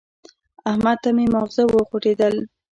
[0.69, 2.35] احمد ته مې ماغزه وخوټېدل.